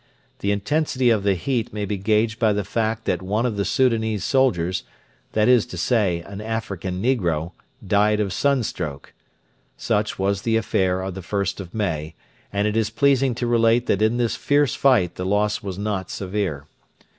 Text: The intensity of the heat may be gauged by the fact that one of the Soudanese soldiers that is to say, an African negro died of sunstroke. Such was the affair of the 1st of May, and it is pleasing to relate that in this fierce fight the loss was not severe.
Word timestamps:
The 0.39 0.51
intensity 0.51 1.11
of 1.11 1.21
the 1.21 1.35
heat 1.35 1.71
may 1.71 1.85
be 1.85 1.95
gauged 1.99 2.39
by 2.39 2.53
the 2.53 2.63
fact 2.63 3.05
that 3.05 3.21
one 3.21 3.45
of 3.45 3.55
the 3.55 3.63
Soudanese 3.63 4.23
soldiers 4.23 4.81
that 5.33 5.47
is 5.47 5.63
to 5.67 5.77
say, 5.77 6.21
an 6.25 6.41
African 6.41 6.99
negro 7.03 7.51
died 7.85 8.19
of 8.19 8.33
sunstroke. 8.33 9.13
Such 9.77 10.17
was 10.17 10.41
the 10.41 10.57
affair 10.57 11.03
of 11.03 11.13
the 11.13 11.21
1st 11.21 11.59
of 11.59 11.75
May, 11.75 12.15
and 12.51 12.67
it 12.67 12.75
is 12.75 12.89
pleasing 12.89 13.35
to 13.35 13.45
relate 13.45 13.85
that 13.85 14.01
in 14.01 14.17
this 14.17 14.35
fierce 14.35 14.73
fight 14.73 15.17
the 15.17 15.23
loss 15.23 15.61
was 15.61 15.77
not 15.77 16.09
severe. 16.09 16.65